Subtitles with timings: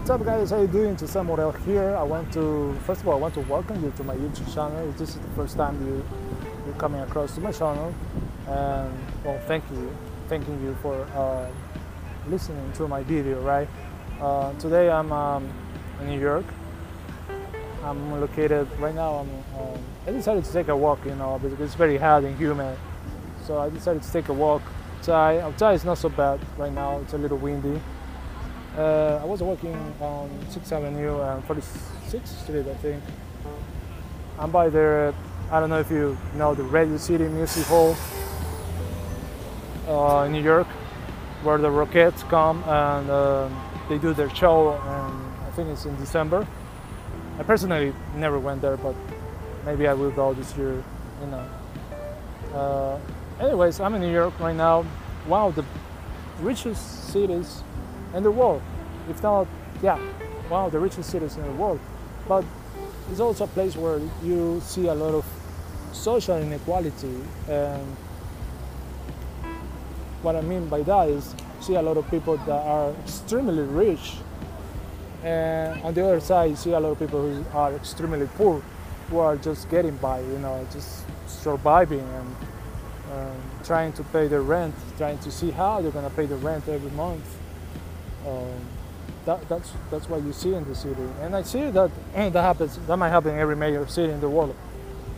[0.00, 0.48] What's up, guys?
[0.48, 0.96] How you doing?
[0.96, 1.94] To Samuel here.
[1.94, 4.88] I want to first of all, I want to welcome you to my YouTube channel.
[4.88, 6.02] If this is the first time you
[6.64, 7.94] you're coming across to my channel,
[8.48, 9.94] and well, thank you,
[10.26, 11.50] thanking you for uh,
[12.30, 13.42] listening to my video.
[13.42, 13.68] Right.
[14.18, 15.52] Uh, today I'm um,
[16.00, 16.46] in New York.
[17.84, 19.16] I'm located right now.
[19.16, 22.34] I'm, um, I decided to take a walk, you know, because it's very hot and
[22.38, 22.78] humid.
[23.44, 24.62] So I decided to take a walk
[24.96, 25.40] outside.
[25.40, 27.00] Outside is not so bad right now.
[27.00, 27.82] It's a little windy.
[28.76, 33.02] Uh, I was working on 6th Avenue and 46th Street, I think.
[34.38, 35.12] I'm by there.
[35.50, 37.96] I don't know if you know the Radio City Music Hall
[39.88, 40.68] uh, in New York,
[41.42, 43.48] where the Rockettes come and uh,
[43.88, 44.72] they do their show.
[44.72, 46.46] And I think it's in December.
[47.40, 48.94] I personally never went there, but
[49.66, 50.82] maybe I will go this year.
[51.20, 51.48] You know.
[52.54, 52.98] Uh,
[53.40, 54.84] anyways, I'm in New York right now.
[55.26, 55.64] One of the
[56.40, 57.64] richest cities
[58.14, 58.62] in the world.
[59.08, 59.46] If not,
[59.82, 59.98] yeah,
[60.48, 61.80] one of the richest cities in the world.
[62.28, 62.44] But
[63.10, 65.24] it's also a place where you see a lot of
[65.92, 67.20] social inequality.
[67.48, 67.96] And
[70.22, 74.14] what I mean by that is, see a lot of people that are extremely rich.
[75.22, 78.62] And on the other side, you see a lot of people who are extremely poor,
[79.10, 82.36] who are just getting by, you know, just surviving and
[83.12, 86.36] um, trying to pay their rent, trying to see how they're going to pay the
[86.36, 87.24] rent every month.
[88.26, 88.60] Um,
[89.26, 92.78] that, that's that's what you see in the city, and I see that that happens.
[92.86, 94.56] That might happen in every major city in the world.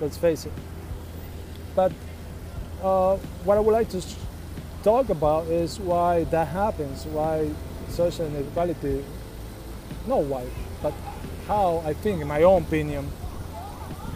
[0.00, 0.52] Let's face it.
[1.74, 1.92] But
[2.82, 4.02] uh, what I would like to
[4.82, 7.06] talk about is why that happens.
[7.06, 7.50] Why
[7.88, 9.04] social inequality?
[10.06, 10.46] Not why,
[10.82, 10.92] but
[11.46, 13.08] how I think, in my own opinion,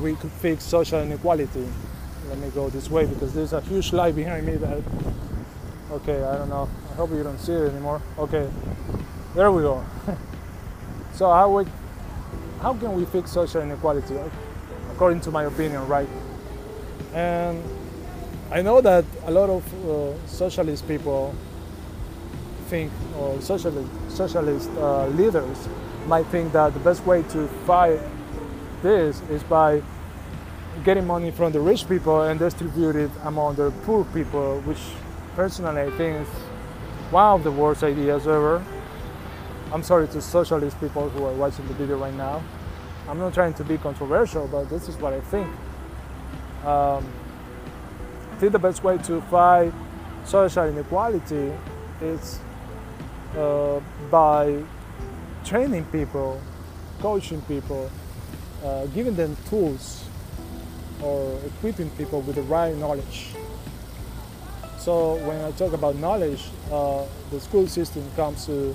[0.00, 1.66] we could fix social inequality.
[2.28, 4.82] Let me go this way because there's a huge light behind me that.
[5.90, 6.68] Okay, I don't know.
[6.90, 8.02] I hope you don't see it anymore.
[8.18, 8.46] Okay,
[9.38, 9.84] there we go.
[11.14, 11.64] so how we,
[12.60, 14.18] how can we fix social inequality?
[14.90, 16.08] According to my opinion, right?
[17.14, 17.62] And
[18.50, 21.36] I know that a lot of uh, socialist people
[22.66, 25.68] think, or socialist socialist uh, leaders
[26.08, 28.00] might think that the best way to fight
[28.82, 29.80] this is by
[30.82, 34.82] getting money from the rich people and distribute it among the poor people, which
[35.36, 36.28] personally I think is
[37.12, 38.64] one of the worst ideas ever.
[39.70, 42.42] I'm sorry to socialist people who are watching the video right now.
[43.06, 45.46] I'm not trying to be controversial, but this is what I think.
[46.64, 47.06] Um,
[48.32, 49.74] I think the best way to fight
[50.24, 51.52] social inequality
[52.00, 52.40] is
[53.36, 53.80] uh,
[54.10, 54.62] by
[55.44, 56.40] training people,
[57.00, 57.90] coaching people,
[58.64, 60.06] uh, giving them tools,
[61.02, 63.34] or equipping people with the right knowledge.
[64.78, 68.74] So when I talk about knowledge, uh, the school system comes to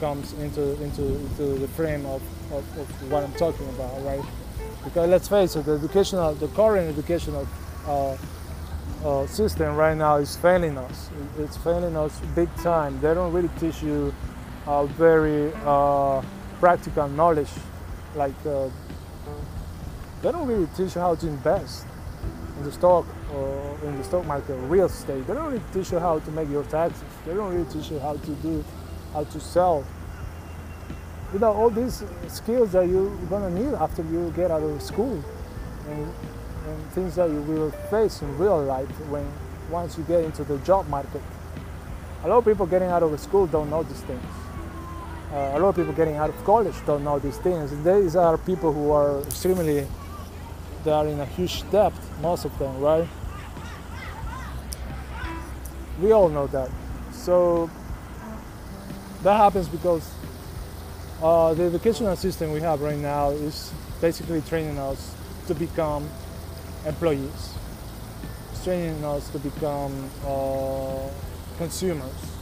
[0.00, 4.22] comes into into, into the frame of, of, of, what I'm talking about, right?
[4.84, 7.46] Because let's face it, the educational, the current educational
[7.86, 8.16] uh,
[9.04, 11.10] uh, system right now is failing us.
[11.38, 13.00] It's failing us big time.
[13.00, 14.14] They don't really teach you
[14.66, 15.50] uh, very
[16.60, 17.50] practical knowledge,
[18.14, 18.34] like
[20.22, 21.86] they don't really teach you how to invest
[22.58, 25.26] in the stock or in the stock market real estate.
[25.26, 27.04] They don't really teach you how to make your taxes.
[27.24, 28.64] They don't really teach you how to do,
[29.12, 29.84] how to sell.
[31.32, 35.22] You know, all these skills that you're gonna need after you get out of school
[35.88, 36.12] and,
[36.66, 39.26] and things that you will face in real life when
[39.70, 41.22] once you get into the job market.
[42.24, 44.24] A lot of people getting out of school don't know these things.
[45.32, 47.70] Uh, a lot of people getting out of college don't know these things.
[47.84, 49.86] These are people who are extremely
[50.84, 51.92] they are in a huge debt,
[52.22, 53.06] most of them, right?
[56.00, 56.70] We all know that.
[57.12, 57.68] So
[59.22, 60.08] that happens because
[61.22, 65.14] uh, the educational system we have right now is basically training us
[65.46, 66.08] to become
[66.86, 67.54] employees,
[68.52, 71.08] it's training us to become uh,
[71.56, 72.36] consumers.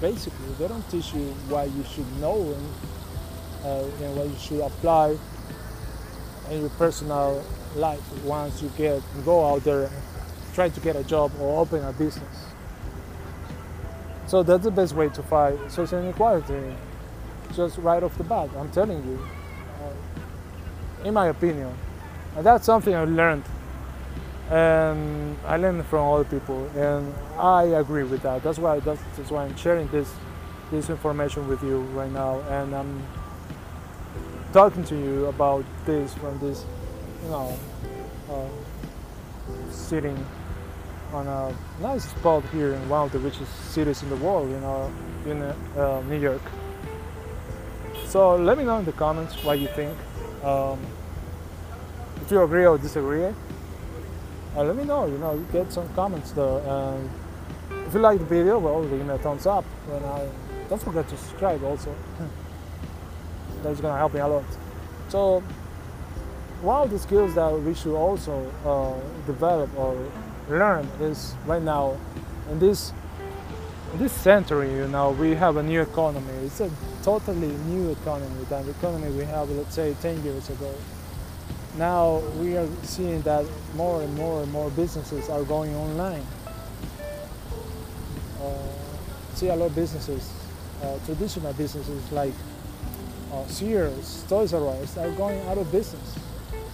[0.00, 2.68] Basically, they don't teach you what you should know and,
[3.64, 5.16] uh, and what you should apply
[6.50, 7.44] in your personal
[7.76, 9.90] life once you get go out there
[10.54, 12.48] try to get a job or open a business
[14.28, 16.76] so that's the best way to fight social inequality
[17.54, 19.18] just right off the bat i'm telling you.
[19.82, 21.72] Uh, in my opinion.
[22.36, 23.44] And that's something i learned.
[24.50, 28.42] And i learned from other people and i agree with that.
[28.42, 30.12] That's why that's, that's why i'm sharing this
[30.70, 33.02] this information with you right now and i'm
[34.52, 36.64] talking to you about this from this,
[37.22, 37.58] you know,
[38.30, 38.48] uh,
[39.70, 40.26] sitting
[41.12, 44.58] on a nice spot here in one of the richest cities in the world, you
[44.58, 44.92] know,
[45.26, 46.42] in uh, New York.
[48.06, 49.96] So let me know in the comments what you think.
[50.42, 50.78] Um,
[52.22, 53.32] if you agree or disagree, uh,
[54.64, 55.06] let me know.
[55.06, 56.58] You know, you get some comments there.
[56.58, 57.10] And
[57.86, 59.64] if you like the video, well, give me a thumbs up.
[59.90, 60.28] And I,
[60.68, 61.94] don't forget to subscribe also.
[63.62, 64.44] That's gonna help me a lot.
[65.08, 65.40] So,
[66.60, 69.96] one of the skills that we should also uh, develop or
[70.48, 71.96] learn is right now
[72.50, 72.92] in this
[73.92, 76.32] in this century, you know, we have a new economy.
[76.44, 76.70] It's a
[77.02, 80.74] totally new economy than the economy we have, let's say, 10 years ago.
[81.78, 86.26] Now we are seeing that more and more and more businesses are going online.
[88.42, 88.52] Uh,
[89.34, 90.32] see a lot of businesses,
[90.82, 92.34] uh, traditional businesses like
[93.32, 96.18] uh, Sears, Toys R Us are going out of business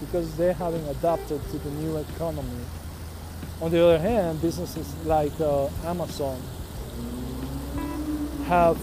[0.00, 2.64] because they haven't adapted to the new economy.
[3.64, 6.38] On the other hand, businesses like uh, Amazon
[8.44, 8.76] have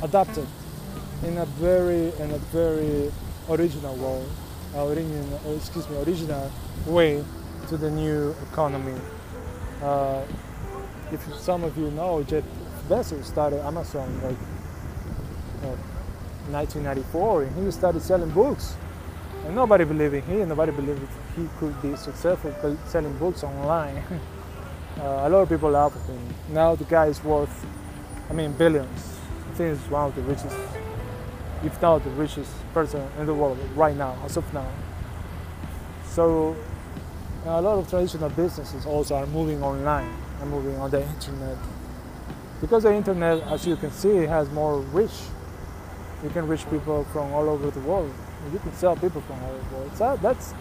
[0.00, 0.46] adapted
[1.24, 3.10] in a very in a very
[3.50, 4.24] original way,
[4.76, 6.48] original, excuse me, original
[6.86, 7.24] way
[7.66, 9.00] to the new economy.
[9.82, 10.22] Uh,
[11.10, 12.44] if some of you know, Jeff
[12.88, 14.38] Bezos started Amazon like
[15.64, 15.74] uh,
[16.54, 18.76] 1994, and he started selling books,
[19.48, 20.48] and nobody believed in him.
[20.50, 21.00] Nobody believed
[21.34, 23.96] he could be successful selling books online.
[25.00, 26.34] uh, a lot of people laugh at him.
[26.50, 27.66] Now the guy is worth
[28.30, 29.18] I mean, billions.
[29.50, 30.56] I think he's one of the richest,
[31.64, 34.68] if not the richest person in the world right now, as of now.
[36.04, 36.54] So
[37.46, 41.56] a lot of traditional businesses also are moving online and moving on the internet.
[42.60, 45.22] Because the internet, as you can see, has more reach.
[46.22, 48.12] You can reach people from all over the world.
[48.52, 49.90] You can sell people from all.
[49.94, 50.54] So that's,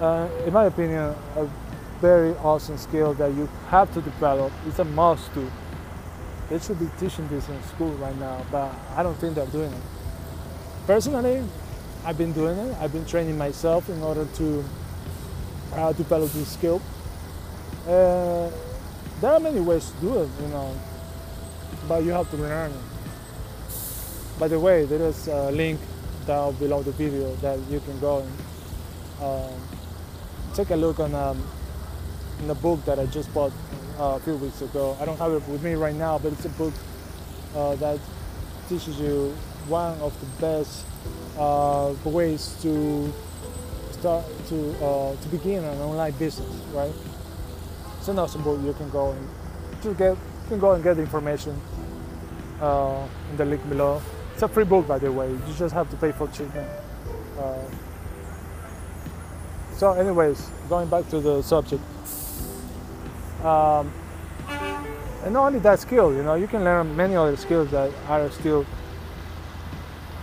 [0.00, 1.48] uh, in my opinion, a
[2.00, 4.52] very awesome skill that you have to develop.
[4.66, 5.50] It's a must to
[6.50, 9.72] they should be teaching this in school right now, but I don't think they're doing
[9.72, 9.82] it.
[10.86, 11.42] Personally,
[12.04, 12.76] I've been doing it.
[12.80, 14.64] I've been training myself in order to
[15.72, 16.82] uh, develop this skill.
[17.86, 18.50] Uh,
[19.20, 20.76] there are many ways to do it, you know,
[21.88, 22.72] but you have to learn.
[24.38, 25.80] By the way, there is a link
[26.26, 28.32] down below the video that you can go and
[29.22, 29.52] um,
[30.54, 31.42] take a look on um,
[32.40, 33.52] in the book that I just bought
[33.98, 34.96] uh, a few weeks ago.
[35.00, 36.74] I don't have it with me right now, but it's a book
[37.54, 37.98] uh, that
[38.68, 39.34] teaches you
[39.68, 40.84] one of the best
[41.38, 43.12] uh, ways to
[43.92, 46.50] start to uh, to begin an online business.
[46.72, 46.92] Right?
[47.98, 48.60] It's an awesome book.
[48.62, 49.28] You can go and
[49.82, 51.58] to get you can go and get the information
[52.60, 54.02] uh, in the link below.
[54.34, 55.30] It's a free book, by the way.
[55.30, 56.66] You just have to pay for shipping.
[57.38, 57.62] Uh,
[59.76, 61.80] so, anyways, going back to the subject.
[63.44, 63.92] Um,
[65.24, 68.28] and not only that skill, you know, you can learn many other skills that are
[68.32, 68.66] still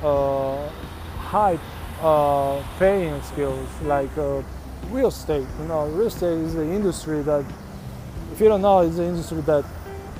[0.04, 0.68] uh,
[1.18, 1.58] high
[2.02, 4.42] uh, paying skills like uh,
[4.90, 5.48] real estate.
[5.62, 7.46] You know, real estate is the industry that,
[8.34, 9.64] if you don't know, is the industry that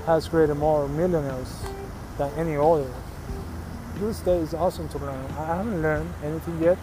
[0.06, 1.62] has created more millionaires
[2.18, 2.88] than any other.
[4.02, 5.26] Real estate is awesome to learn.
[5.38, 6.80] I haven't learned anything yet,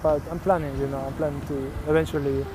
[0.00, 0.78] but I'm planning.
[0.78, 2.46] You know, I'm planning to eventually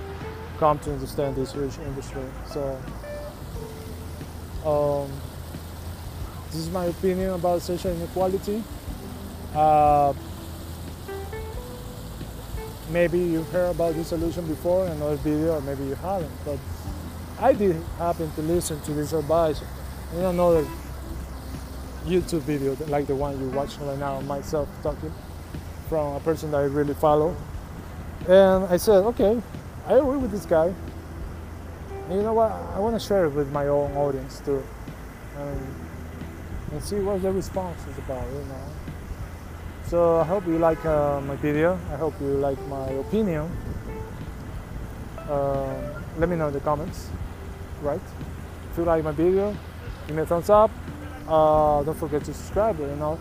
[0.59, 2.23] come to understand this rich industry.
[2.47, 2.81] So
[4.65, 5.11] um,
[6.47, 8.63] this is my opinion about social inequality.
[9.53, 10.13] Uh,
[12.91, 16.31] maybe you've heard about this solution before in another video, or maybe you haven't.
[16.45, 16.59] But
[17.41, 19.61] I did happen to listen to this advice
[20.13, 20.65] in another
[22.05, 25.11] YouTube video, like the one you're watching right now, myself talking
[25.87, 27.35] from a person that I really follow.
[28.27, 29.41] And I said, okay,
[29.87, 30.73] I agree with this guy.
[32.09, 32.51] And you know what?
[32.51, 34.63] I want to share it with my own audience too,
[35.37, 35.75] and,
[36.71, 38.25] and see what the response is about.
[38.27, 38.65] You know.
[39.85, 41.79] So I hope you like uh, my video.
[41.91, 43.49] I hope you like my opinion.
[45.17, 47.09] Uh, let me know in the comments.
[47.81, 48.01] Right?
[48.71, 49.55] If you like my video,
[50.07, 50.71] give me a thumbs up.
[51.29, 52.79] Uh, don't forget to subscribe.
[52.79, 53.19] You know.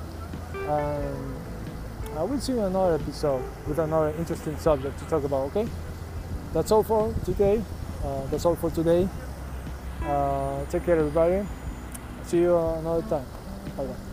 [0.54, 5.56] And I will see you in another episode with another interesting subject to talk about.
[5.56, 5.68] Okay
[6.52, 7.62] that's all for today.
[8.04, 9.08] Uh, that's all for today.
[10.02, 11.46] Uh, take care, everybody.
[12.24, 13.26] See you another time.
[13.76, 14.07] Bye bye.